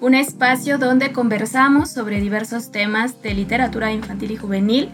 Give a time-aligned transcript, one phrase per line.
[0.00, 4.90] un espacio donde conversamos sobre diversos temas de literatura infantil y juvenil.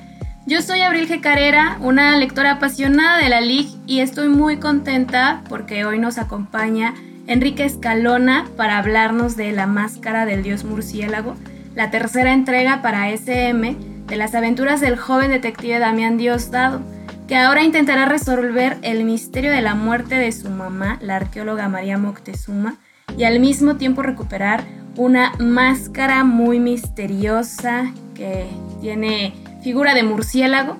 [0.46, 1.20] Yo soy Abril G.
[1.20, 6.94] Carrera, una lectora apasionada de la LIG y estoy muy contenta porque hoy nos acompaña
[7.26, 11.36] Enrique Escalona para hablarnos de La Máscara del Dios Murciélago,
[11.74, 16.80] la tercera entrega para SM de las aventuras del joven detective Damián Diosdado,
[17.28, 21.98] que ahora intentará resolver el misterio de la muerte de su mamá, la arqueóloga María
[21.98, 22.76] Moctezuma,
[23.16, 24.64] y al mismo tiempo recuperar
[24.96, 28.46] una máscara muy misteriosa que
[28.80, 30.76] tiene figura de murciélago.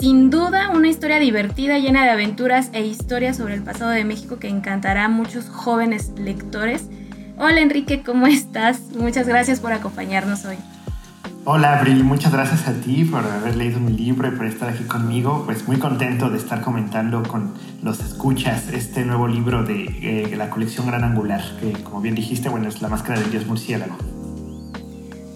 [0.00, 4.38] Sin duda, una historia divertida, llena de aventuras e historias sobre el pasado de México
[4.38, 6.86] que encantará a muchos jóvenes lectores.
[7.36, 8.80] Hola Enrique, ¿cómo estás?
[8.96, 10.56] Muchas gracias por acompañarnos hoy.
[11.50, 14.84] Hola Abril, muchas gracias a ti por haber leído mi libro y por estar aquí
[14.84, 15.44] conmigo.
[15.46, 20.50] Pues muy contento de estar comentando con los escuchas este nuevo libro de eh, la
[20.50, 23.96] colección Gran Angular, que como bien dijiste, bueno, es La Máscara del Dios Murciélago.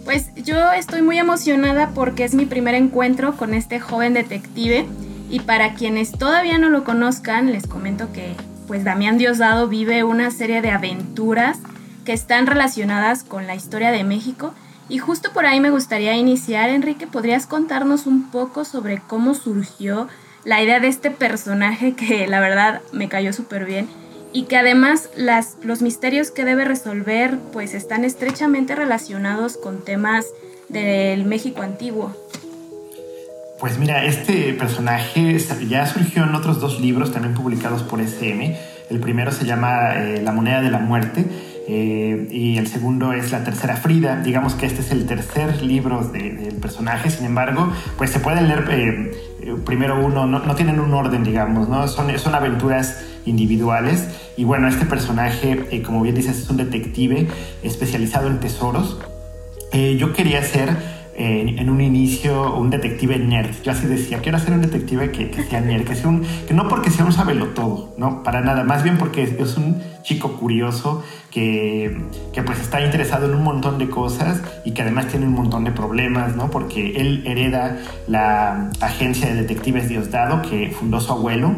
[0.05, 4.87] Pues yo estoy muy emocionada porque es mi primer encuentro con este joven detective
[5.31, 8.35] y para quienes todavía no lo conozcan, les comento que
[8.67, 11.59] pues Damián Diosdado vive una serie de aventuras
[12.05, 14.53] que están relacionadas con la historia de México
[14.89, 20.09] y justo por ahí me gustaría iniciar, Enrique, ¿podrías contarnos un poco sobre cómo surgió
[20.45, 23.89] la idea de este personaje que la verdad me cayó súper bien
[24.33, 30.27] y que además las, los misterios que debe resolver pues están estrechamente relacionados con temas
[30.69, 32.17] del México antiguo?
[33.61, 35.39] Pues mira, este personaje
[35.69, 38.59] ya surgió en otros dos libros también publicados por SM.
[38.91, 43.31] El primero se llama eh, La moneda de la muerte eh, y el segundo es
[43.31, 44.21] La Tercera Frida.
[44.23, 48.69] Digamos que este es el tercer libro del personaje, sin embargo, pues se pueden leer
[48.71, 49.13] eh,
[49.43, 51.87] eh, primero uno, no, no, tienen un orden, digamos, ¿no?
[51.89, 54.09] Son, son aventuras individuales.
[54.37, 57.29] Y bueno, este personaje, como bien dices, es un detective
[57.63, 58.99] especializado en tesoros.
[59.73, 63.51] yo quería ser en un inicio un detective nerd.
[63.63, 66.69] Yo así decía, quiero ser un detective que, sea nerd, que, sea un, que no
[66.69, 71.05] porque sea un sabelo todo, no, para nada, más bien porque es un chico curioso
[71.31, 71.97] que,
[72.33, 75.65] que, pues está interesado en un montón de cosas y que además tiene un montón
[75.65, 76.51] de problemas, ¿no?
[76.51, 81.55] Porque él hereda la agencia de detectives Diosdado que fundó su abuelo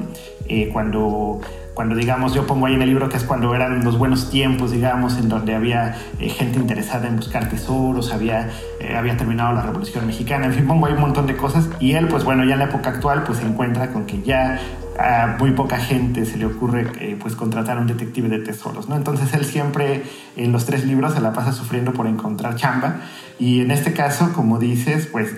[0.48, 1.40] eh, cuando
[1.74, 4.70] cuando digamos, yo pongo ahí en el libro que es cuando eran los buenos tiempos,
[4.70, 8.48] digamos, en donde había eh, gente interesada en buscar tesoros, había,
[8.80, 11.68] eh, había terminado la Revolución Mexicana, en fin, pongo ahí un montón de cosas.
[11.80, 14.60] Y él, pues bueno, ya en la época actual, pues se encuentra con que ya
[14.96, 18.88] a muy poca gente se le ocurre eh, pues contratar a un detective de tesoros,
[18.88, 18.94] ¿no?
[18.94, 20.04] Entonces él siempre
[20.36, 23.00] en los tres libros se la pasa sufriendo por encontrar chamba
[23.40, 25.34] y en este caso, como dices, pues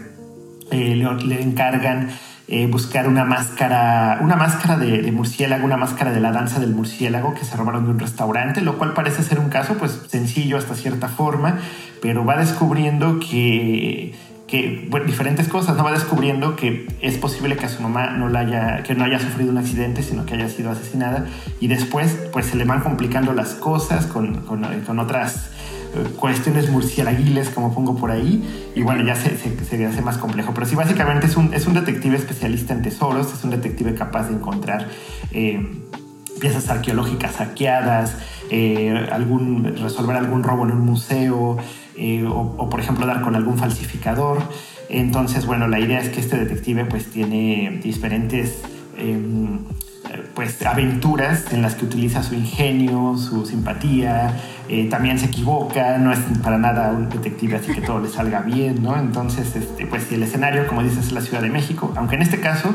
[0.71, 2.11] le, le encargan
[2.49, 7.35] eh, buscar una máscara, una máscara de, murciélago, una máscara de la danza del murciélago
[7.35, 10.75] que se robaron de un restaurante, lo cual parece ser un caso pues sencillo hasta
[10.75, 11.59] cierta forma,
[12.01, 14.15] pero va descubriendo que
[14.47, 18.41] que diferentes cosas, no va descubriendo que es posible que a su mamá no la
[18.41, 21.27] haya, que no haya sufrido un accidente, sino que haya sido asesinada
[21.61, 25.51] y después pues se le van complicando las cosas con, con, con otras
[26.17, 30.53] cuestiones murciélaguiles, como pongo por ahí, y bueno, ya se, se, hace más complejo.
[30.55, 34.29] Pero sí, básicamente es un, es un detective especialista en tesoros, es un detective capaz
[34.29, 34.89] de encontrar
[35.33, 35.61] eh,
[36.41, 38.17] piezas arqueológicas saqueadas,
[38.51, 41.57] eh, algún, resolver algún robo en un museo,
[41.97, 44.43] eh, o, por ejemplo dar con algún falsificador.
[44.89, 48.63] Entonces, bueno, la idea es que este detective pues tiene diferentes
[48.97, 49.59] em,
[50.35, 54.37] pues aventuras en las que utiliza su ingenio, su simpatía,
[54.69, 58.41] eh, también se equivoca, no es para nada un detective así que todo le salga
[58.41, 58.99] bien, ¿no?
[58.99, 62.41] Entonces, este, pues el escenario, como dices, es la Ciudad de México, aunque en este
[62.41, 62.75] caso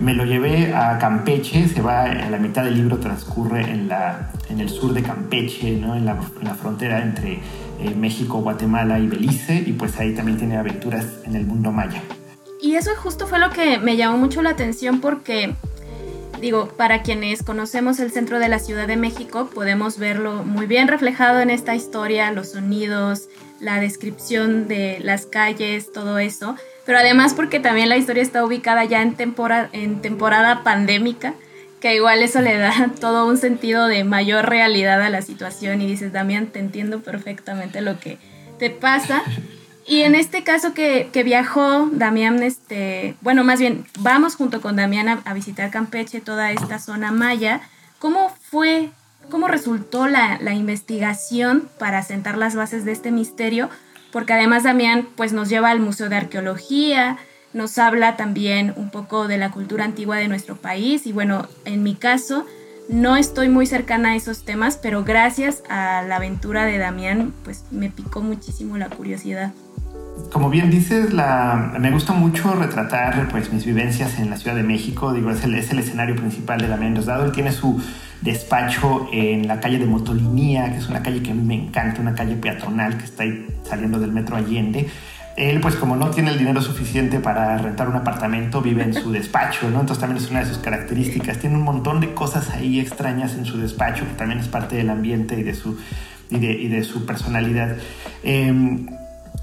[0.00, 4.30] me lo llevé a Campeche, se va, a la mitad del libro transcurre en, la,
[4.48, 5.94] en el sur de Campeche, ¿no?
[5.94, 6.16] en, la,
[6.60, 11.46] frontera entre eh, México, Guatemala y Belice, y pues ahí también tiene aventuras en el
[11.46, 12.02] mundo maya.
[12.62, 15.54] Y eso justo fue lo que me llamó mucho la atención porque
[16.40, 20.88] digo, para quienes conocemos el centro de la Ciudad de México, podemos verlo muy bien
[20.88, 23.28] reflejado en esta historia, los sonidos,
[23.60, 26.56] la descripción de las calles, todo eso.
[26.86, 29.16] Pero además porque también la historia está ubicada ya en,
[29.72, 31.34] en temporada pandémica,
[31.80, 35.86] que igual eso le da todo un sentido de mayor realidad a la situación y
[35.86, 38.18] dices, Damián, te entiendo perfectamente lo que
[38.58, 39.22] te pasa.
[39.90, 44.76] Y en este caso que, que, viajó Damián, este, bueno, más bien vamos junto con
[44.76, 47.60] Damián a, visitar Campeche, toda esta zona maya.
[47.98, 48.90] ¿Cómo fue,
[49.30, 53.68] cómo resultó la, la, investigación para sentar las bases de este misterio?
[54.12, 57.18] Porque además Damián pues nos lleva al Museo de Arqueología,
[57.52, 61.82] nos habla también un poco de la cultura antigua de nuestro país y bueno, en
[61.82, 62.46] mi caso
[62.88, 67.64] no estoy muy cercana a esos temas, pero gracias a la aventura de Damián pues
[67.72, 69.52] me picó muchísimo la curiosidad
[70.32, 74.62] como bien dices, la, me gusta mucho retratar pues, mis vivencias en la Ciudad de
[74.62, 75.12] México.
[75.12, 77.24] Digo, es el, es el escenario principal de Damián Diosdado.
[77.24, 77.80] Él tiene su
[78.20, 82.00] despacho en la calle de Motolinía, que es una calle que a mí me encanta,
[82.00, 84.88] una calle peatonal que está ahí saliendo del metro Allende.
[85.36, 89.10] Él, pues como no tiene el dinero suficiente para rentar un apartamento, vive en su
[89.12, 89.80] despacho, ¿no?
[89.80, 91.38] Entonces también es una de sus características.
[91.38, 94.90] Tiene un montón de cosas ahí extrañas en su despacho, que también es parte del
[94.90, 95.78] ambiente y de su,
[96.30, 97.76] y de, y de su personalidad.
[98.22, 98.86] Eh,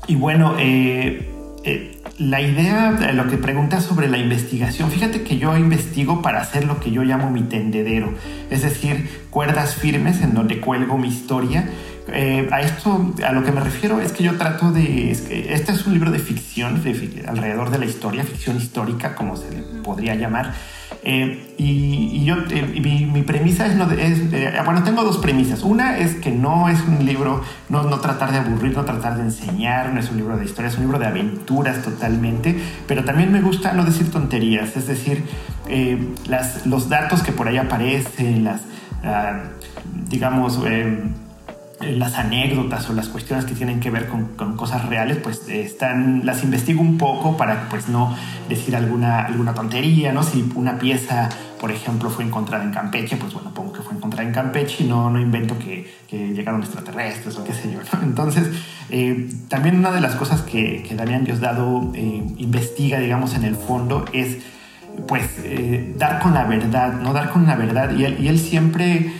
[0.06, 1.34] y bueno, eh,
[1.64, 6.66] eh, la idea, lo que preguntas sobre la investigación, fíjate que yo investigo para hacer
[6.66, 8.14] lo que yo llamo mi tendedero,
[8.50, 11.70] es decir, cuerdas firmes en donde cuelgo mi historia.
[12.10, 15.86] Eh, a esto, a lo que me refiero es que yo trato de, este es
[15.86, 16.82] un libro de ficción,
[17.28, 20.54] alrededor de la historia, ficción histórica, como se le podría llamar.
[21.10, 25.64] Eh, y, yo, eh, mi, premisa es, eh, bueno, tengo dos premisas.
[25.64, 29.24] Una es que no es un libro, no, no, tratar de aburrir, no tratar de
[29.24, 32.60] enseñar, no es un libro de historia, es un libro de aventuras totalmente,
[32.90, 35.24] pero también me gusta no decir tonterías, es decir,
[36.66, 38.64] los datos que por ahí aparecen, las,
[39.06, 39.44] ah,
[40.10, 41.04] digamos, eh,
[41.80, 46.44] las anécdotas o las cuestiones que tienen que ver con, cosas reales, pues están, las
[46.44, 48.16] investigo un poco para pues no
[48.50, 50.24] decir alguna, alguna tontería, ¿no?
[50.24, 51.30] Si una pieza,
[51.60, 54.88] por ejemplo, fue encontrada en Campeche, pues bueno, pongo que fue encontrada en Campeche y
[54.88, 58.04] no, no invento que, llegaron extraterrestres o qué sé yo, ¿no?
[58.04, 58.50] Entonces,
[58.90, 63.56] eh, también una de las cosas que, que Damián Diosdado eh, investiga, digamos, en el
[63.56, 64.38] fondo es
[65.08, 65.30] pues
[65.96, 67.14] dar con la verdad, ¿no?
[67.14, 69.12] Dar con la verdad y él, y él siempre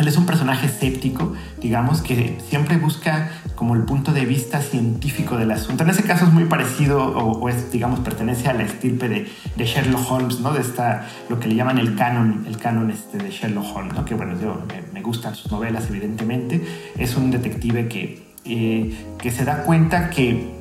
[0.00, 5.36] él es un personaje escéptico, digamos, que siempre busca como el punto de vista científico
[5.36, 5.84] del asunto.
[5.84, 10.10] En ese caso es muy parecido o, es, digamos, pertenece a la estirpe de, Sherlock
[10.10, 10.52] Holmes, ¿no?
[10.54, 14.04] De esta, lo que le llaman el canon, el canon este de Sherlock Holmes, ¿no?
[14.06, 14.62] Que bueno, yo,
[14.92, 16.64] me, gustan sus novelas, evidentemente.
[16.96, 20.60] Es un detective que, eh, que se da cuenta que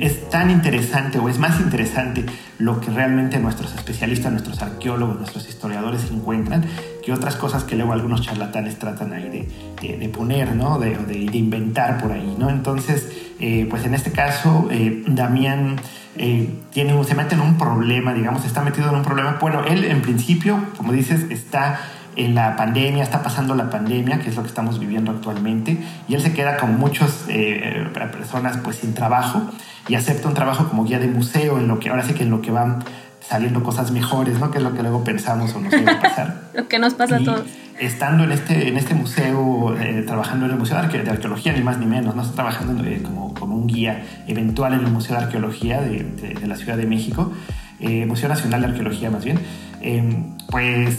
[0.00, 2.24] es tan interesante o es más interesante
[2.58, 6.64] lo que realmente nuestros especialistas, nuestros arqueólogos, nuestros historiadores encuentran
[7.08, 9.48] que otras cosas que luego algunos charlatanes tratan ahí
[9.80, 10.78] de, poner, ¿no?
[10.78, 12.50] De, de, inventar por ahí, ¿no?
[12.50, 13.10] Entonces,
[13.40, 15.76] eh, pues en este caso, eh, Damián
[16.16, 19.38] eh, tiene, se mete en un problema, digamos, está metido en un problema.
[19.40, 21.80] Bueno, él en principio, como dices, está
[22.16, 25.78] en la pandemia, está pasando la pandemia, que es lo que estamos viviendo actualmente,
[26.08, 29.44] y él se queda con muchas eh, personas pues sin trabajo
[29.88, 32.30] y acepta un trabajo como guía de museo, en lo que ahora sí que en
[32.30, 32.84] lo que van
[33.28, 34.50] saliendo cosas mejores, ¿no?
[34.50, 36.50] Que es lo que luego pensamos o nos va a pasar.
[36.54, 37.44] lo que nos pasa a todos.
[37.78, 41.78] Estando en este, en este museo, eh, trabajando en el Museo de, Arqueología, ni más
[41.78, 42.22] ni menos, ¿no?
[42.22, 46.46] Está trabajando eh, como, como, un guía eventual en el Museo de Arqueología de, de,
[46.46, 47.32] la Ciudad de México,
[47.78, 49.38] Museo Nacional de Arqueología más bien,
[50.50, 50.98] pues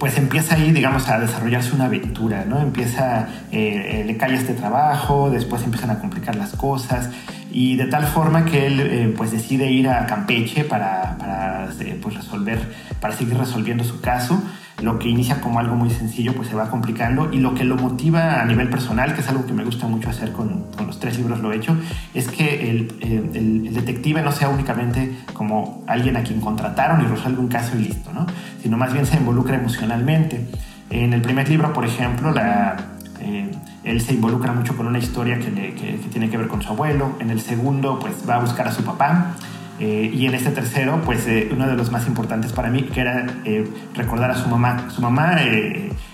[0.00, 2.58] pues empieza ahí, digamos, a desarrollarse una aventura, ¿no?
[2.58, 7.10] Empieza, eh, le cae este trabajo, después empiezan a complicar las cosas
[7.50, 11.98] y de tal forma que él eh, pues decide ir a Campeche para, para eh,
[12.00, 12.60] pues resolver,
[13.00, 14.42] para seguir resolviendo su caso
[14.82, 17.76] lo que inicia como algo muy sencillo pues se va complicando y lo que lo
[17.76, 20.98] motiva a nivel personal, que es algo que me gusta mucho hacer con, con los
[20.98, 21.76] tres libros lo he hecho,
[22.14, 27.40] es que el, el, detective no sea únicamente como alguien a quien contrataron y resuelve
[27.40, 28.26] un caso y listo, ¿no?
[28.62, 30.46] sino más bien se involucra emocionalmente.
[30.90, 32.76] En el primer libro, por ejemplo, la,
[33.20, 33.50] eh,
[33.84, 36.68] él se involucra mucho con una historia que, que, que, tiene que ver con su
[36.68, 37.16] abuelo.
[37.20, 39.34] En el segundo, pues va a buscar a su papá.
[39.80, 43.00] Eh, y en este tercero, pues eh, uno de los más importantes para mí, que
[43.00, 44.90] era eh, recordar a su mamá.
[44.90, 45.38] Su mamá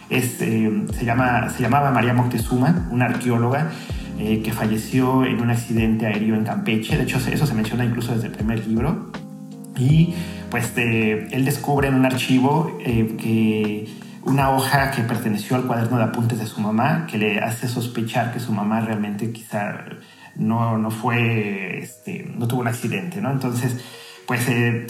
[0.08, 3.70] es, se, llama, se llamaba María Moctezuma, una arqueóloga
[4.16, 6.96] que falleció en un accidente aéreo en Campeche.
[6.96, 9.10] De hecho, eso se menciona incluso desde el primer libro.
[9.76, 10.14] Y
[10.48, 13.86] pues él descubre en un archivo que
[14.26, 18.32] una hoja que perteneció al cuaderno de apuntes de su mamá, que le hace sospechar
[18.32, 19.84] que su mamá realmente quizá
[20.34, 23.30] no, no fue, este, no tuvo un accidente, ¿no?
[23.30, 23.78] Entonces,
[24.26, 24.88] pues eh,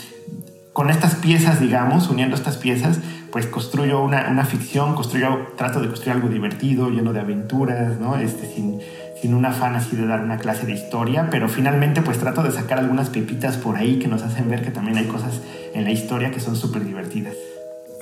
[0.73, 2.99] con estas piezas, digamos, uniendo estas piezas,
[3.31, 8.16] pues construyo una, una, ficción, construyo, trato de construir algo divertido, lleno de aventuras, ¿no?
[8.16, 8.81] Este, sin,
[9.21, 12.52] sin un afán así de dar una clase de historia, pero finalmente pues trato de
[12.52, 15.43] sacar algunas pepitas por ahí que nos hacen ver que también hay cosas
[15.75, 17.35] en la historia que son súper divertidas.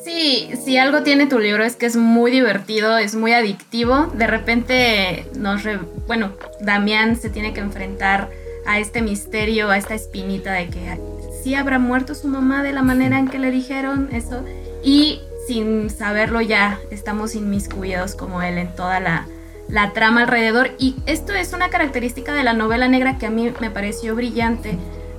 [0.05, 4.13] Sí, si algo tiene tu libro es que es muy divertido, es muy adictivo.
[4.15, 5.63] De repente nos...
[6.07, 8.29] bueno, Damián se tiene que enfrentar
[8.67, 10.99] a este misterio, a esta espinita de que
[11.43, 14.45] sí habrá muerto su mamá de la manera en que le dijeron eso.
[14.83, 19.27] Y sin saberlo ya estamos inmiscuidos como él en toda la,
[19.69, 20.73] la trama alrededor.
[20.79, 24.77] Y esto es una característica de la novela negra que a mí me pareció brillante,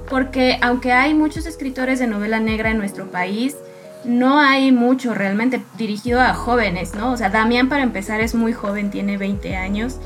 [0.10, 3.56] porque aunque hay muchos escritores de novela negra en nuestro país,
[4.06, 7.12] no hay mucho realmente dirigido a jóvenes, ¿no?
[7.12, 10.00] O sea, Damián para empezar es muy joven, tiene 20 años.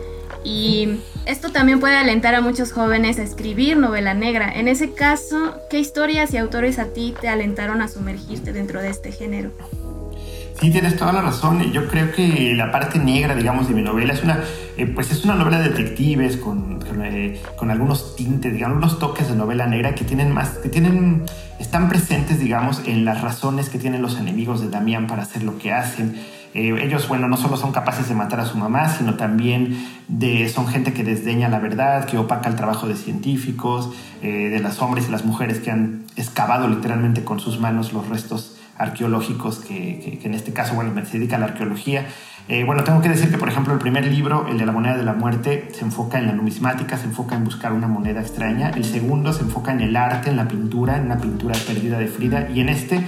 [0.43, 4.51] Y esto también puede alentar a muchos jóvenes a escribir novela negra.
[4.53, 8.89] En ese caso, ¿qué historias y autores a ti te alentaron a sumergirte dentro de
[8.89, 9.51] este género?
[10.59, 11.71] Sí, tienes toda la razón.
[11.71, 14.43] Yo creo que la parte negra, digamos, de mi novela es una,
[14.75, 19.29] eh, pues es una novela de detectives con, eh, con, algunos tintes, digamos, unos toques
[19.29, 21.23] de novela negra que tienen más, que tienen,
[21.59, 25.57] están presentes, digamos, en las razones que tienen los enemigos de Damián para hacer lo
[25.57, 26.17] que hacen.
[26.53, 29.77] Eh, ellos, bueno, no solo son capaces de matar a su mamá, sino también
[30.09, 34.81] de, son gente que desdeña la verdad, que opaca el trabajo de científicos, de las
[34.81, 40.19] hombres y las mujeres que han excavado literalmente con sus manos los restos arqueológicos que,
[40.23, 42.07] en este caso, bueno, se dedica a la arqueología.
[42.47, 44.97] Eh, bueno, tengo que decir que, por ejemplo, el primer libro, el de la moneda
[44.97, 48.71] de la muerte, se enfoca en la numismática, se enfoca en buscar una moneda extraña.
[48.71, 52.07] El segundo se enfoca en el arte, en la pintura, en una pintura perdida de
[52.07, 52.49] Frida.
[52.49, 53.05] Y en este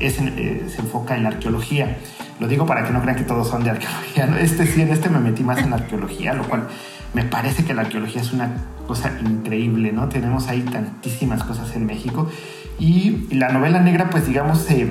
[0.00, 1.98] eh, se enfoca en la arqueología.
[2.40, 4.34] Lo digo para que no crean que todos son de arqueología.
[4.40, 6.66] Este sí, en este me metí más en arqueología, lo cual
[7.12, 8.50] me parece que la arqueología es una
[8.86, 10.08] cosa increíble, ¿no?
[10.08, 12.30] Tenemos ahí tantísimas cosas en México.
[12.78, 14.88] Y la novela negra, pues digamos, se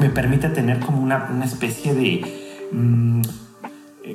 [0.00, 2.68] me permite tener como una, una especie de...
[2.72, 3.22] Mm,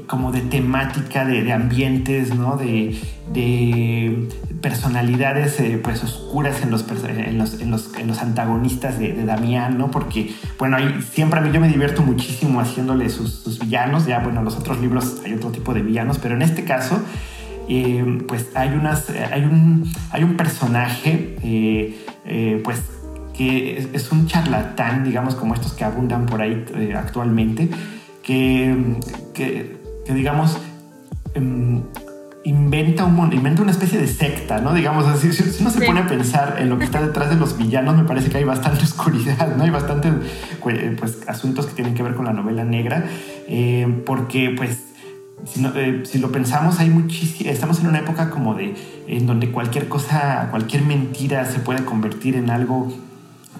[0.07, 2.57] como de temática, de, ambientes, ¿no?
[2.57, 2.99] De,
[3.33, 4.27] de
[4.61, 9.77] personalidades eh, pues oscuras en los, en los, en los, en los antagonistas de, Damián,
[9.77, 9.91] ¿no?
[9.91, 14.19] Porque, bueno, ahí siempre a mí yo me divierto muchísimo haciéndole sus, sus, villanos, ya,
[14.19, 17.01] bueno, en los otros libros hay otro tipo de villanos, pero en este caso,
[17.69, 22.81] eh, pues hay, unas, hay, un, hay un personaje, eh, pues
[23.35, 27.69] que es, un charlatán, digamos, como estos que abundan por ahí eh, actualmente,
[28.23, 28.97] que,
[29.33, 29.77] que,
[30.07, 30.57] digamos,
[31.33, 31.81] em,
[32.45, 34.73] inventa, un, inventa una especie de secta, ¿no?
[34.73, 37.57] Digamos así, si, uno se pone a pensar en lo que está detrás de los
[37.57, 39.63] villanos, me parece que hay bastante oscuridad, ¿no?
[39.63, 40.13] Hay bastantes
[40.61, 43.05] pues, asuntos que tienen que ver con la novela negra,
[43.47, 44.79] eh, porque pues
[45.43, 48.75] si, eh, si, lo pensamos, hay muchísimo, estamos en una época como de,
[49.07, 52.93] en donde cualquier cosa, cualquier mentira se puede convertir en algo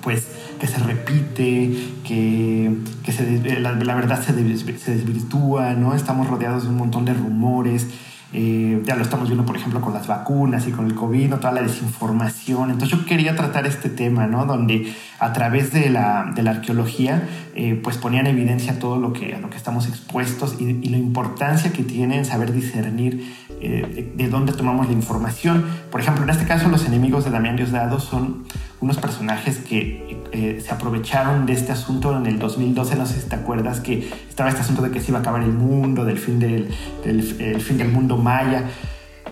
[0.05, 0.27] pues
[0.59, 1.73] que se repite,
[2.05, 2.71] que,
[3.03, 5.95] que la, verdad se, desvirtúa, ¿no?
[5.95, 7.87] Estamos rodeados de un montón de rumores.
[8.31, 11.53] Eh, ya lo estamos viendo, por ejemplo, con las vacunas y con el COVID, toda
[11.53, 12.69] la desinformación.
[12.69, 14.45] Entonces yo quería tratar este tema, ¿no?
[14.45, 19.11] Donde a través de la, de la arqueología, eh, pues ponían en evidencia todo lo
[19.11, 24.13] que, a lo que estamos expuestos y, la importancia que tiene en saber discernir eh,
[24.15, 25.65] de dónde tomamos la información.
[25.89, 28.43] Por ejemplo, en este caso, los enemigos de Damián Diosdado son
[28.81, 33.29] unos personajes que eh, se aprovecharon de este asunto en el 2012, no sé si
[33.29, 36.17] te acuerdas, que estaba este asunto de que se iba a acabar el mundo, del
[36.17, 38.63] fin del, del fin del mundo maya.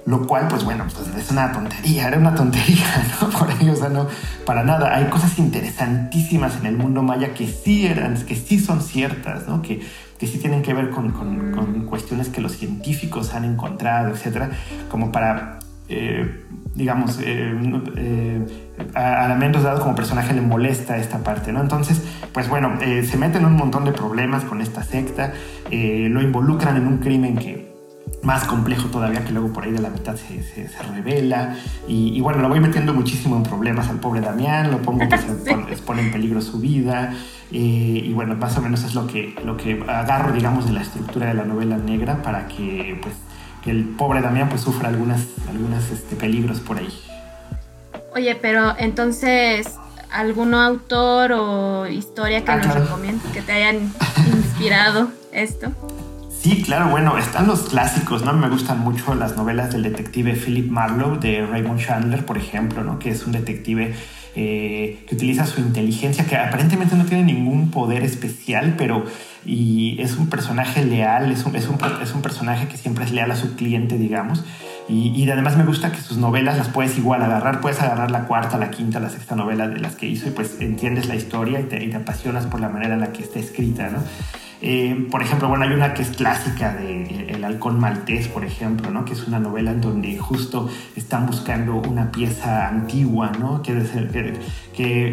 [0.05, 2.85] Lo cual, pues bueno, pues es una tontería, era una tontería,
[3.21, 3.29] ¿no?
[3.29, 4.07] Por ahí, o sea, no,
[4.45, 4.93] para nada.
[4.93, 9.61] Hay cosas interesantísimas en el mundo maya que sí eran, que sí son ciertas, ¿no?
[9.61, 9.81] Que
[10.23, 14.51] que sí tienen que ver con, con, cuestiones que los científicos han encontrado, etcétera,
[14.89, 15.59] como para,
[15.89, 17.53] eh, digamos, eh,
[17.97, 18.45] eh,
[18.95, 21.61] a, la menos dado como personaje le molesta esta parte, ¿no?
[21.61, 22.01] Entonces,
[22.33, 25.33] pues bueno, se meten en un montón de problemas con esta secta,
[25.69, 27.73] lo involucran en un crimen que
[28.23, 31.55] más complejo todavía que luego por ahí de la mitad se, se, revela
[31.87, 35.77] y, bueno, lo voy metiendo muchísimo en problemas al pobre Damián, lo pongo que se
[35.85, 37.13] pone, en peligro su vida
[37.51, 40.81] eh, y bueno, más o menos es lo que, lo que agarro digamos de la
[40.81, 43.13] estructura de la novela negra para que pues
[43.71, 46.89] el pobre Damián pues sufra algunas, algunas este, peligros por ahí.
[48.15, 49.75] Oye, pero entonces,
[50.11, 53.91] ¿algún autor o historia que ah, nos recomiendes que te hayan
[54.27, 55.71] inspirado esto?
[56.43, 58.33] Sí, claro, bueno, están los clásicos, ¿no?
[58.33, 62.99] Me gustan mucho las novelas del detective Philip Marlowe de Raymond Chandler, por ejemplo, ¿no?
[62.99, 63.95] Que es un detective
[64.35, 69.05] eh, que utiliza su inteligencia, que aparentemente no tiene ningún poder especial, pero
[69.45, 73.11] y es un personaje leal, es un, es un, es un personaje que siempre es
[73.11, 74.43] leal a su cliente, digamos.
[74.89, 78.25] Y, y, además me gusta que sus novelas las puedes igual agarrar, puedes agarrar la
[78.25, 81.61] cuarta, la quinta, la sexta novela de las que hizo y pues entiendes la historia
[81.61, 83.99] y te, y te apasionas por la manera en la que está escrita, ¿no?
[84.65, 88.91] Eh, por ejemplo, bueno, hay una que es clásica de El halcón maltés, por ejemplo,
[88.91, 89.03] ¿no?
[89.03, 93.61] que es una novela en donde justo están buscando una pieza antigua, ¿no?
[93.61, 93.73] que,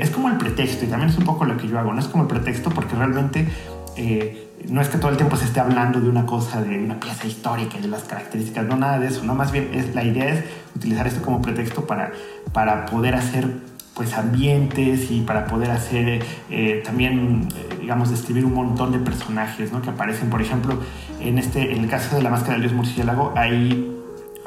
[0.01, 2.07] es como el pretexto, y también es un poco lo que yo hago, no es
[2.07, 3.49] como el pretexto porque realmente...
[3.97, 7.01] Eh, no es que todo el tiempo se esté hablando de una cosa, de una
[7.01, 10.35] pieza histórica de las características, no nada de eso, no, más bien es, la idea
[10.35, 10.45] es
[10.77, 12.13] utilizar esto como pretexto para,
[12.53, 13.49] para poder hacer
[14.01, 19.73] pues ambientes y para poder hacer eh, también, eh, digamos, describir un montón de personajes
[19.73, 19.83] ¿no?
[19.83, 20.31] que aparecen.
[20.31, 20.81] Por ejemplo,
[21.21, 23.95] en, este, en el caso de la máscara del dios murciélago hay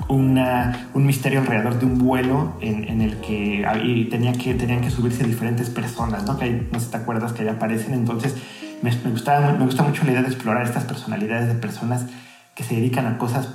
[0.08, 5.24] una, un misterio alrededor de un vuelo en, el que tenía que tenían que subirse
[5.24, 6.40] diferentes personas, ¿no?
[6.40, 7.94] Que no sé te acuerdas que ahí aparecen.
[7.94, 8.36] Entonces,
[8.82, 12.08] me, me, me gusta mucho la idea de explorar estas personalidades de personas
[12.56, 13.50] que se dedican a cosas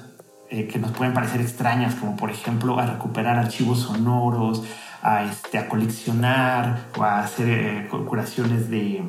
[0.51, 4.63] eh, que nos pueden parecer extrañas, como por ejemplo a recuperar archivos sonoros,
[5.03, 9.03] a, este, a coleccionar o a hacer eh, curaciones de,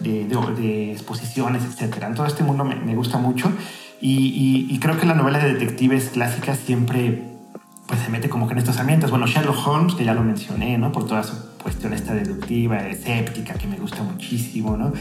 [0.00, 2.14] de, exposiciones, etc.
[2.14, 3.52] Todo este mundo me, gusta mucho
[4.00, 7.24] y, y, creo que la novela de detectives clásica siempre
[7.86, 9.10] pues, se mete como que en estos ambientes.
[9.10, 10.92] Bueno, Sherlock Holmes, que ya lo mencioné, ¿no?
[10.92, 14.92] Por toda su cuestión esta deductiva, escéptica, que me gusta muchísimo, ¿no?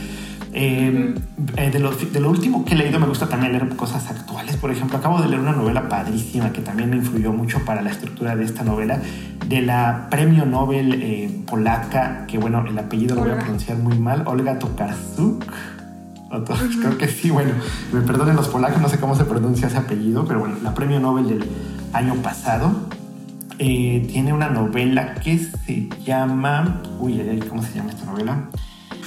[0.51, 1.13] Eh,
[1.57, 4.57] eh, de, lo, de, lo, último que he leído me gusta también leer cosas actuales.
[4.57, 7.91] Por ejemplo, acabo de leer una novela padrísima que también me influyó mucho para la
[7.91, 8.99] estructura de esta novela,
[9.47, 13.99] de la premio Nobel eh, polaca, que bueno, el apellido lo voy a pronunciar muy
[13.99, 15.45] mal, Olga Tokarczuk.
[16.81, 17.51] Creo que sí, bueno,
[17.93, 20.99] me perdonen los polacos, no sé cómo se pronuncia ese apellido, pero bueno, la premio
[20.99, 21.47] Nobel del
[21.93, 22.73] año pasado
[23.57, 26.81] tiene una novela que se llama...
[26.99, 28.49] Uy, ¿cómo se llama esta novela?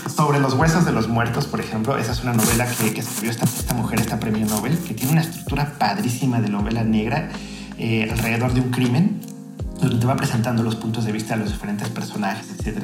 [0.08, 3.44] Sobre los huesos de los muertos, por ejemplo, esa es una novela que, escribió esta,
[3.44, 7.28] esta, mujer, esta premio Nobel, que tiene una estructura padrísima de novela negra
[7.76, 9.20] eh, alrededor de un crimen,
[9.80, 12.82] donde te va presentando los puntos de vista de los diferentes personajes, etc.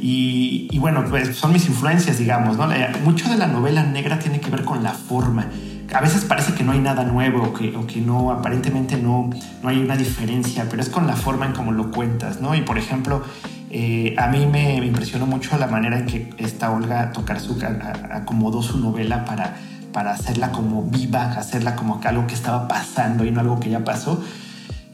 [0.00, 2.68] Y, y bueno, pues son mis influencias, digamos, ¿no?
[3.02, 5.46] mucho de la novela negra tiene que ver con la forma.
[5.94, 9.30] A veces parece que no hay nada nuevo o que, o que no, aparentemente no,
[9.62, 12.54] no hay una diferencia, pero es con la forma en cómo lo cuentas, ¿no?
[12.54, 13.22] Y por ejemplo,
[13.70, 17.62] eh, a mí me, impresionó mucho la manera en que esta Olga Tokarczuk
[18.10, 19.56] acomodó su novela para,
[19.92, 23.84] para hacerla como viva, hacerla como algo que estaba pasando y no algo que ya
[23.84, 24.22] pasó.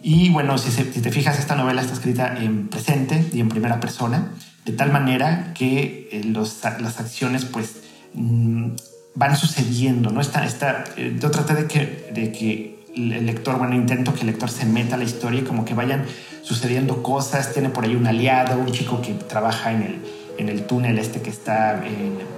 [0.02, 4.28] Y bueno, si, te fijas, esta novela está escrita en presente y en primera persona,
[4.64, 7.76] de tal manera que eh, las acciones pues
[8.12, 8.70] mm,
[9.14, 10.20] van sucediendo, ¿no?
[10.20, 14.28] Está, está, eh, yo traté de que, de que el lector, bueno, intento que el
[14.28, 16.04] lector se meta a la historia y como que vayan
[16.42, 17.52] sucediendo cosas.
[17.52, 20.02] Tiene por ahí un aliado, un chico que trabaja en el,
[20.38, 21.82] en el túnel este que está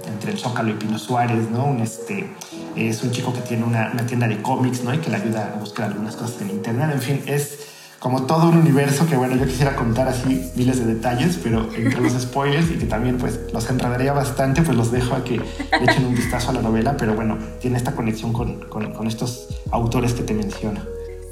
[0.07, 1.65] entre el Zócalo y Pino Suárez, ¿no?
[1.65, 2.27] Un, este,
[2.75, 4.93] es un chico que tiene una, una, tienda de cómics, ¿no?
[4.93, 6.89] Y que le ayuda a buscar algunas cosas en internet.
[6.93, 10.93] En fin, es como todo un universo que, bueno, yo quisiera contar así miles de
[10.93, 15.15] detalles, pero entre los spoilers y que también, pues, los enredaría bastante, pues los dejo
[15.15, 15.41] a que
[15.81, 20.13] echen un vistazo a la novela, pero bueno, tiene esta conexión con, con, estos autores
[20.13, 20.81] que te menciono.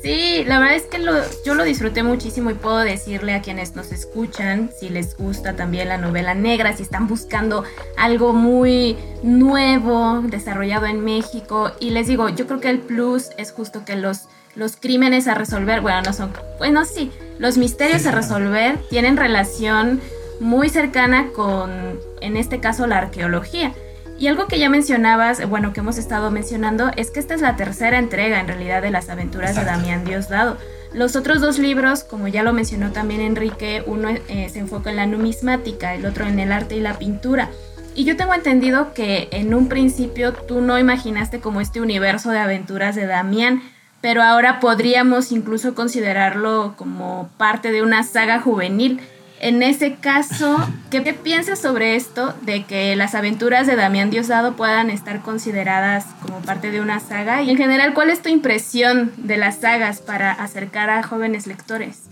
[0.02, 1.00] Sí, la verdad es que
[1.46, 5.90] yo lo disfruté muchísimo y puedo decirle a quienes nos escuchan si les gusta también
[5.90, 7.64] la novela negra, si están buscando
[7.98, 11.72] algo muy nuevo, desarrollado en México.
[11.80, 15.34] Y les digo, yo creo que el plus es justo que los, los crímenes a
[15.34, 20.02] resolver, bueno, no son, bueno, sí, los misterios a resolver tienen relación
[20.40, 23.74] muy cercana con, en este caso, la arqueología.
[24.18, 27.58] Y algo que ya mencionabas, bueno, que hemos estado mencionando, es que esta es la
[27.58, 30.58] tercera entrega en realidad de las aventuras de Damián Diosdado.
[30.94, 34.96] Los otros dos libros, como ya lo mencionó también Enrique, uno eh, se enfoca en
[34.96, 37.50] la numismática, el otro en el arte y la pintura.
[37.94, 42.40] Y yo tengo entendido que en un principio tú no imaginaste como este universo de
[42.40, 43.62] aventuras de Damián,
[44.06, 49.00] pero ahora podríamos incluso considerarlo como parte de una saga juvenil.
[49.40, 50.58] En ese caso,
[50.92, 56.38] ¿qué piensas sobre esto de que las aventuras de Damián Diosdado puedan estar consideradas como
[56.42, 57.42] parte de una saga?
[57.42, 62.04] Y en general, ¿cuál es tu impresión de las sagas para acercar a jóvenes lectores?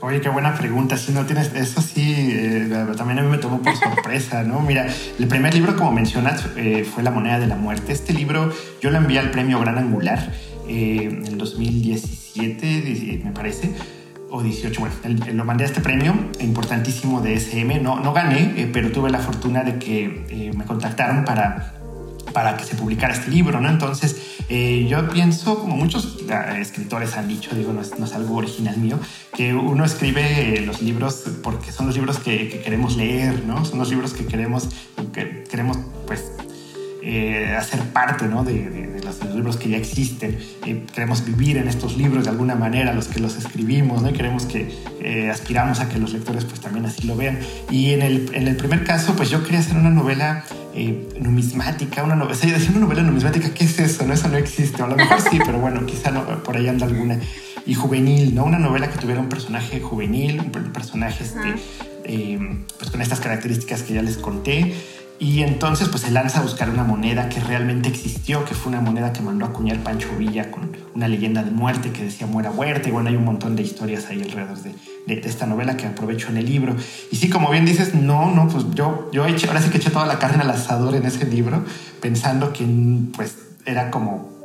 [0.00, 0.96] Oye, qué buena pregunta.
[0.96, 4.62] Si no tienes, eso sí, eh, también a mí me tomó por sorpresa, ¿no?
[4.62, 7.92] Mira, el primer libro, como mencionas, eh, fue La moneda de la muerte.
[7.92, 10.28] Este libro yo lo envié al premio Gran Angular
[10.68, 13.72] eh, en el 2017, me parece
[14.30, 14.94] o 18, bueno,
[15.32, 17.80] lo mandé a este premio importantísimo de SM.
[17.80, 21.74] No, no gané, eh, pero tuve la fortuna de que eh, me contactaron para,
[22.32, 23.70] para que se publicara este libro, ¿no?
[23.70, 26.18] Entonces, eh, yo pienso, como muchos
[26.58, 28.98] escritores han dicho, digo, no es, algo original mío,
[29.34, 33.64] que uno escribe los libros porque son los libros que, queremos leer, ¿no?
[33.64, 34.68] Son los libros que queremos,
[35.12, 36.32] que queremos, pues,
[37.56, 38.44] hacer parte, ¿no?
[38.44, 40.38] de los, libros que ya existen.
[40.66, 44.12] Eh, queremos vivir en estos libros de alguna manera, los que los escribimos, ¿no?
[44.12, 47.38] queremos que eh, aspiramos a que los lectores pues también así lo vean.
[47.70, 50.44] Y en el, en el primer caso, pues yo quería hacer una novela
[50.74, 54.06] eh, numismática, una novela, o una novela numismática, ¿qué es eso?
[54.06, 57.18] No, eso no existe, a lo mejor sí, pero bueno, quizá por ahí anda alguna.
[57.66, 58.44] Y juvenil, ¿no?
[58.44, 61.54] Una novela que tuviera un personaje juvenil, un personaje este,
[62.04, 62.38] eh,
[62.78, 64.74] pues con estas características que ya les conté.
[65.20, 68.80] Y entonces pues se lanza a buscar una moneda que realmente existió, que fue una
[68.80, 72.52] moneda que mandó a acuñar Pancho Villa con una leyenda de muerte que decía muera
[72.52, 72.90] muerte.
[72.90, 74.74] Y bueno, hay un montón de historias ahí alrededor de,
[75.06, 76.76] de, esta novela que aprovecho en el libro.
[77.10, 79.90] Y sí, como bien dices, no, no, pues yo, yo eché, ahora sí que eché
[79.90, 81.64] toda la carne al asador en ese libro,
[82.00, 82.64] pensando que
[83.16, 84.38] pues era como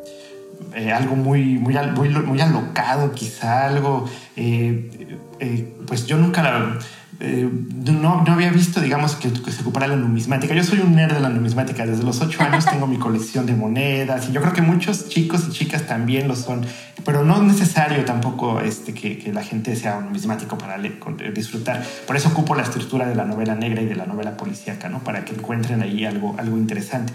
[0.76, 6.80] eh, algo muy, muy, muy, muy, alocado, quizá algo, eh, eh, pues yo nunca la
[7.20, 7.50] eh,
[7.86, 10.54] no, no, había visto, digamos, que, se ocupara la numismática.
[10.54, 11.86] Yo soy un nerd de la numismática.
[11.86, 15.46] Desde los ocho años tengo mi colección de monedas y yo creo que muchos chicos
[15.48, 16.66] y chicas también lo son,
[17.06, 21.84] pero no es necesario tampoco este, que, que la gente sea un numismático para disfrutar.
[22.08, 25.04] Por eso ocupo la estructura de la novela negra y de la novela policíaca, ¿no?
[25.04, 27.14] Para que encuentren ahí algo, algo interesante.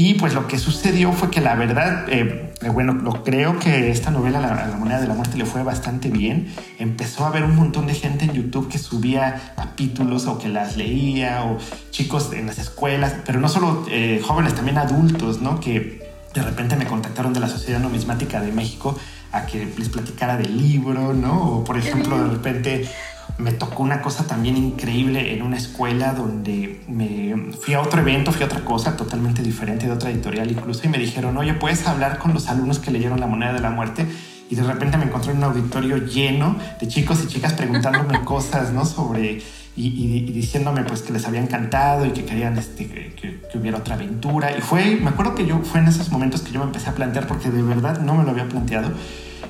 [0.00, 3.90] Y pues lo que sucedió fue que la verdad, eh, eh, bueno, lo creo que
[3.90, 6.54] esta novela, la, moneda de la muerte, le fue bastante bien.
[6.78, 10.76] Empezó a haber un montón de gente en YouTube que subía capítulos o que las
[10.76, 11.58] leía, o
[11.90, 15.58] chicos en las escuelas, pero no solo eh, jóvenes, también adultos, ¿no?
[15.58, 18.96] Que de repente me contactaron de la Sociedad Numismática de México
[19.32, 21.56] a que les platicara del libro, ¿no?
[21.56, 22.88] O por ejemplo, de repente
[23.38, 28.32] me tocó una cosa también increíble en una escuela donde me fui a otro evento,
[28.32, 31.86] fui a otra cosa totalmente diferente de otra editorial incluso y me dijeron, oye, puedes
[31.86, 34.06] hablar con los alumnos que leyeron La moneda de la muerte
[34.50, 38.72] y de repente me encontré en un auditorio lleno de chicos y chicas preguntándome cosas,
[38.72, 38.84] ¿no?
[38.84, 39.40] Sobre
[39.76, 43.94] y, diciéndome pues que les había encantado y que querían este, que, que, hubiera otra
[43.94, 44.56] aventura.
[44.56, 46.94] Y fue, me acuerdo que yo fue en esos momentos que yo me empecé a
[46.94, 48.90] plantear porque de verdad no me lo había planteado.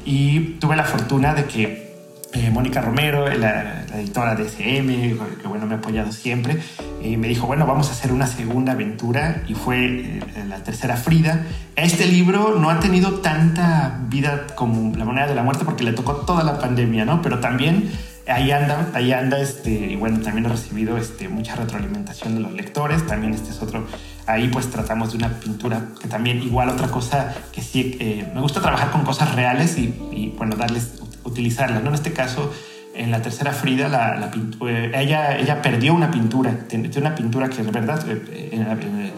[0.04, 1.87] Y tuve la fortuna de que
[2.34, 6.58] eh, Mónica Romero, la, editora de SM, que bueno, me ha apoyado siempre,
[7.02, 10.96] y me dijo, bueno, vamos a hacer una segunda aventura y fue eh, la tercera
[10.96, 11.46] Frida.
[11.74, 15.92] Este libro no ha tenido tanta vida como La moneda de la muerte porque le
[15.92, 17.22] tocó toda la pandemia, ¿no?
[17.22, 17.90] Pero también
[18.26, 22.52] ahí anda, ahí anda, este, y bueno, también he recibido este, mucha retroalimentación de los
[22.52, 23.86] lectores, también este es otro,
[24.26, 28.42] ahí pues tratamos de una pintura que también igual otra cosa que sí, eh, me
[28.42, 31.80] gusta trabajar con cosas reales y bueno, darles utilizarla.
[31.80, 31.88] ¿no?
[31.88, 32.52] En este caso,
[32.98, 34.30] en la tercera Frida, la, la
[34.68, 39.12] eh, ella, ella perdió una pintura, tiene una pintura que de verdad, eh,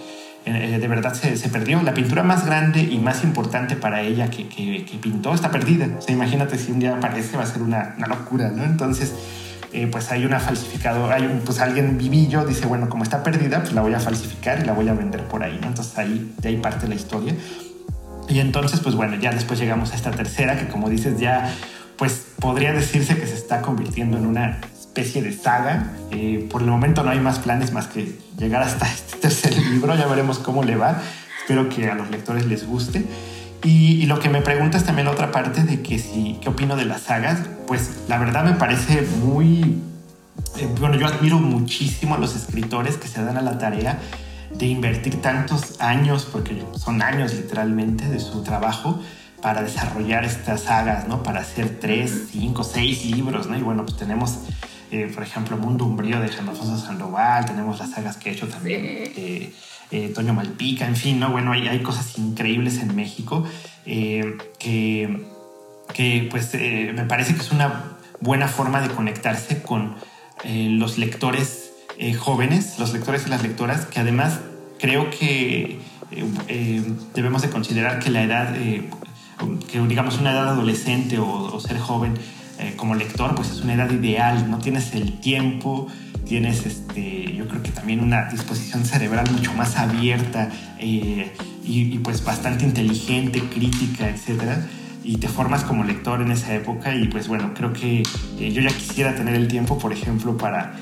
[0.44, 1.82] eh, de verdad se, se, perdió.
[1.82, 5.88] La pintura más grande y más importante para ella que, que, pintó está perdida.
[5.98, 8.64] O sea, imagínate si un día aparece, va a ser una, una locura, ¿no?
[8.64, 9.14] Entonces,
[9.90, 13.72] pues hay una falsificado, hay un, pues alguien vivillo dice, bueno, como está perdida, pues
[13.72, 15.68] la voy a falsificar y la voy a vender por ahí, ¿no?
[15.68, 17.34] Entonces ahí, de ahí parte la historia.
[18.28, 21.52] Y entonces, pues bueno, ya después llegamos a esta tercera, que como dices, ya
[22.00, 25.92] pues podría decirse que se está convirtiendo en una especie de saga.
[26.10, 29.94] Eh, por el momento no hay más planes más que llegar hasta este tercer libro,
[29.94, 31.02] ya veremos cómo le va.
[31.42, 33.04] Espero que a los lectores les guste.
[33.64, 36.86] Y, lo que me preguntas también la otra parte de que si, ¿qué opino de
[36.86, 37.40] las sagas?
[37.66, 39.82] Pues la verdad me parece muy...
[40.56, 43.98] Eh, bueno, yo admiro muchísimo a los escritores que se dan a la tarea
[44.56, 49.02] de invertir tantos años, porque son años literalmente de su trabajo,
[49.40, 51.22] para desarrollar estas sagas, ¿no?
[51.22, 53.56] Para hacer tres, cinco, seis libros, ¿no?
[53.56, 54.38] Y bueno, pues tenemos,
[54.90, 58.84] eh, por ejemplo, Mundo Umbrío de Alfonso Sandoval, tenemos las sagas que ha hecho también
[58.84, 59.52] eh,
[59.90, 61.30] eh, Toño Malpica, en fin, ¿no?
[61.30, 63.44] Bueno, hay, hay cosas increíbles en México
[63.84, 65.26] que,
[65.94, 69.96] que, pues, me parece que es una buena forma de conectarse con
[70.44, 71.72] los lectores
[72.18, 74.40] jóvenes, los lectores y las lectoras, que además
[74.78, 75.80] creo que
[77.14, 78.54] debemos de considerar que la edad
[79.70, 82.14] que digamos una edad adolescente o, ser joven
[82.58, 85.86] eh, como lector, pues es una edad ideal, no tienes el tiempo,
[86.26, 91.32] tienes este, yo creo que también una disposición cerebral mucho más abierta eh,
[91.64, 94.66] y, pues bastante inteligente, crítica, etcétera
[95.02, 98.02] y te formas como lector en esa época y pues bueno, creo que
[98.38, 100.74] eh, yo ya quisiera tener el tiempo, por ejemplo, para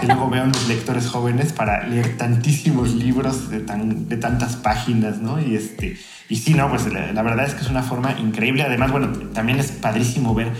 [0.00, 5.18] que, luego vean los lectores jóvenes para leer tantísimos libros de, tan, de tantas páginas,
[5.18, 5.40] ¿no?
[5.40, 5.96] Y este
[6.28, 8.62] y sí, no, pues la, verdad es que es una forma increíble.
[8.62, 10.52] Además, bueno, también es padrísimo ver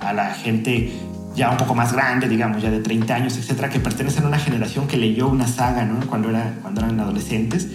[0.00, 0.92] a la gente
[1.34, 4.38] ya un poco más grande, digamos, ya de 30 años, etcétera, que pertenecen a una
[4.38, 6.00] generación que leyó una saga, ¿no?
[6.06, 7.68] Cuando, era, cuando eran adolescentes.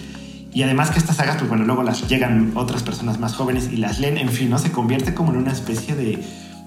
[0.52, 3.76] Y además que estas sagas, pues bueno, luego las llegan otras personas más jóvenes y
[3.76, 4.58] las leen, en fin, ¿no?
[4.58, 6.22] Se convierte como en una especie de,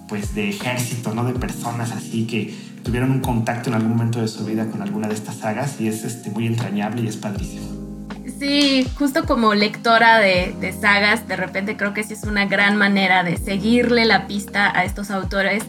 [0.08, 1.24] pues, de ejército, ¿no?
[1.24, 5.08] De personas así que tuvieron un contacto en algún momento de su vida con alguna
[5.08, 7.82] de estas sagas y es este, muy entrañable y es padrísimo.
[8.42, 13.24] Sí, justo como lectora de, sagas, de repente creo que sí es una gran manera
[13.24, 15.64] de seguirle la pista a estos autores.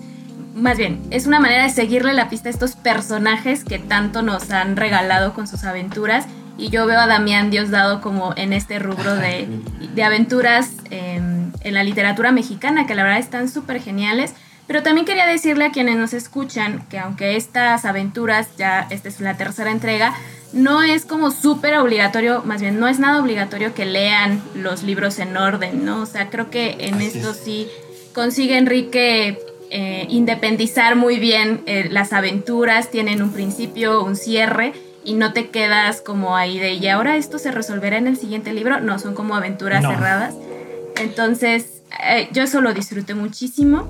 [0.54, 4.50] Más bien, es una manera de seguirle la pista a estos personajes que tanto nos
[4.50, 6.26] han regalado con sus aventuras
[6.62, 11.82] y yo veo a Damián Diosdado como en este rubro de, aventuras em, en la
[11.82, 14.32] literatura mexicana, que la verdad están súper geniales.
[14.68, 19.20] Pero también quería decirle a quienes nos escuchan que aunque estas aventuras, ya esta es
[19.20, 20.14] la tercera entrega,
[20.52, 25.18] no es como súper obligatorio, más bien no es nada obligatorio que lean los libros
[25.18, 26.02] en orden, ¿no?
[26.02, 27.66] O sea, creo que en esto sí
[28.14, 35.14] consigue Enrique eh, independizar muy bien eh, las aventuras, tienen un principio, un cierre y
[35.14, 38.80] no te quedas como ahí de, y ahora esto se resolverá en el siguiente libro,
[38.80, 40.34] no, son como aventuras cerradas.
[40.96, 43.88] Entonces, eh, yo eso lo disfruté muchísimo.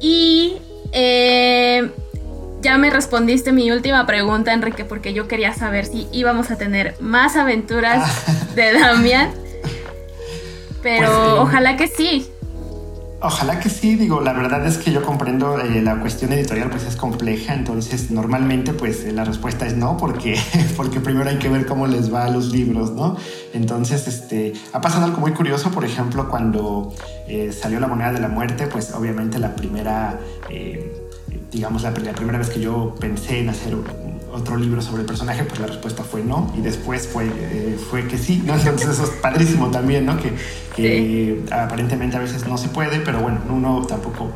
[0.00, 0.56] Y
[2.62, 6.94] ya me respondiste mi última pregunta, Enrique, porque yo quería saber si íbamos a tener
[7.00, 8.32] más aventuras ah.
[8.54, 9.30] de Damian.
[10.82, 12.31] Pero pues, ojalá que sí.
[13.24, 16.82] Ojalá que sí, digo, la verdad es que yo comprendo eh, la cuestión editorial pues
[16.84, 20.36] es compleja, entonces normalmente pues la respuesta es no, porque,
[20.76, 23.16] porque primero hay que ver cómo les va a los libros, ¿no?
[23.54, 26.92] Entonces, este, ha pasado algo muy curioso, por ejemplo, cuando
[27.28, 30.18] eh, salió La Moneda de la Muerte, pues obviamente la primera...
[30.50, 30.92] Eh,
[31.52, 33.74] digamos, la, primera vez que yo pensé en hacer
[34.32, 38.08] otro libro sobre el personaje, pues la respuesta fue no, y después fue, eh, fue
[38.08, 38.54] que sí, ¿no?
[38.54, 40.16] Entonces eso es padrísimo también, ¿no?
[40.18, 44.32] Que, aparentemente a veces no se puede, pero bueno, uno tampoco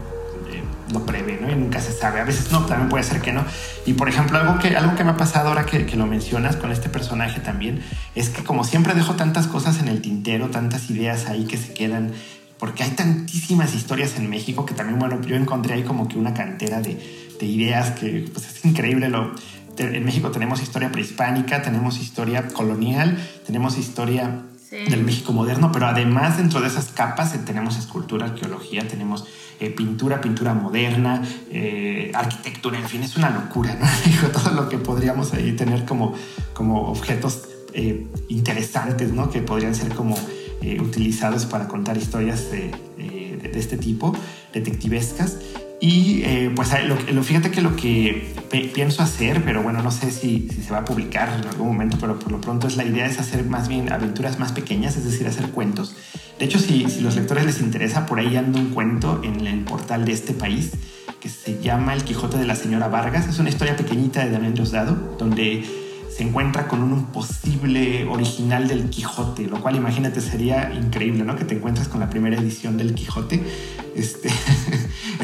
[0.53, 1.51] eh, lo prevé, ¿no?
[1.51, 2.21] Y nunca se sabe.
[2.21, 3.45] A veces no, también puede ser que no.
[3.87, 6.57] Y por ejemplo, algo que, algo que me ha pasado ahora que, que lo mencionas
[6.57, 7.83] con este personaje también,
[8.15, 11.73] es que como siempre dejo tantas cosas en el tintero, tantas ideas ahí que se
[11.73, 12.13] quedan
[12.59, 16.33] porque hay tantísimas historias en México que también, bueno, yo encontré ahí como que una
[16.33, 16.97] cantera de,
[17.39, 19.11] de ideas que pues es increíble.
[19.11, 19.35] Lo,
[19.79, 26.37] en México tenemos historia prehispánica, tenemos historia colonial, tenemos historia del México moderno, pero además
[26.39, 29.25] dentro de esas capas eh, tenemos escultura, arqueología, tenemos
[29.61, 33.87] eh, pintura, pintura moderna, eh, arquitectura, en fin, es una locura, ¿no?
[34.05, 36.15] Digo, todo lo que podríamos ahí tener como,
[36.53, 37.49] como objetos
[38.29, 39.29] interesantes, ¿no?
[39.29, 40.17] Que podrían ser como
[40.63, 42.75] eh, utilizados para contar historias de,
[43.55, 44.15] este tipo,
[44.53, 45.37] detectivescas.
[45.81, 46.71] Y eh, pues
[47.13, 48.35] lo, fíjate que lo que
[48.75, 52.19] pienso hacer, pero bueno, no sé si, se va a publicar en algún momento, pero
[52.19, 55.27] por lo pronto es la idea es hacer más bien aventuras más pequeñas, es decir,
[55.27, 55.95] hacer cuentos.
[56.39, 59.61] De hecho, si, si los lectores les interesa, por ahí anda un cuento en el
[59.65, 60.73] portal de este país
[61.21, 63.29] que se llama El Quijote de la Señora Vargas.
[63.29, 65.65] Es una historia pequeñita de Damián Diosdado, donde
[66.17, 71.37] se encuentra con un posible original del Quijote, lo cual imagínate sería increíble, ¿no?
[71.37, 73.43] Que te encuentres con la primera edición del Quijote
[73.95, 74.31] este,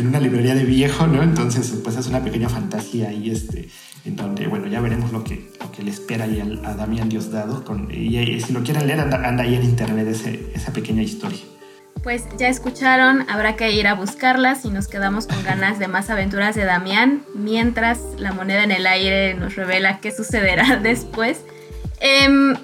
[0.02, 1.22] en una librería de viejo, ¿no?
[1.22, 3.68] Entonces, pues es una pequeña fantasía ahí, este,
[4.04, 7.64] en donde, bueno, ya veremos lo que, lo que le espera ahí a, Damián Diosdado.
[7.64, 11.38] Con, y, si lo quieren leer, anda, anda ahí en internet esa pequeña historia.
[12.02, 16.10] Pues ya escucharon, habrá que ir a buscarlas y nos quedamos con ganas de más
[16.10, 21.38] aventuras de Damián, mientras la moneda en el aire nos revela qué sucederá después.
[22.00, 22.56] Em,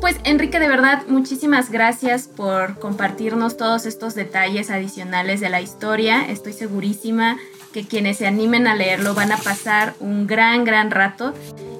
[0.00, 6.22] pues Enrique, de verdad, muchísimas gracias por compartirnos todos estos detalles adicionales de la historia.
[6.28, 7.36] Estoy segurísima
[7.72, 11.34] que quienes se animen a leerlo van a pasar un gran, gran rato.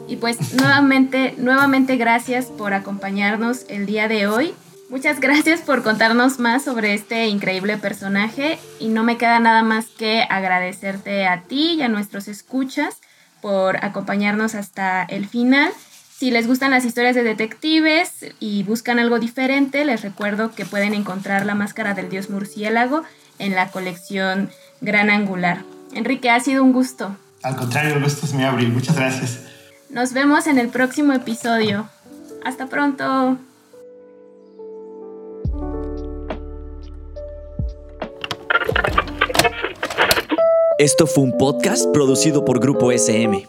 [0.06, 4.54] Y pues nuevamente, nuevamente gracias por acompañarnos el día de hoy.
[4.90, 9.86] Muchas gracias por contarnos más sobre este increíble personaje y no me queda nada más
[9.86, 12.98] que agradecerte a ti y a nuestros escuchas
[13.40, 15.72] por acompañarnos hasta el final.
[16.20, 20.92] Si les gustan las historias de detectives y buscan algo diferente, les recuerdo que pueden
[20.92, 23.04] encontrar la máscara del dios murciélago
[23.38, 24.50] en la colección
[24.82, 25.62] Gran Angular.
[25.94, 27.16] Enrique, ha sido un gusto.
[27.42, 28.70] Al contrario, el gusto es mío, Abril.
[28.70, 29.40] Muchas gracias.
[29.88, 31.88] Nos vemos en el próximo episodio.
[32.44, 33.38] Hasta pronto.
[40.78, 43.48] Esto fue un podcast producido por Grupo SM.